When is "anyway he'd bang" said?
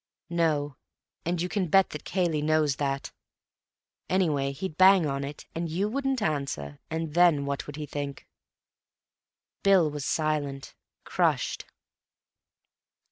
4.09-5.05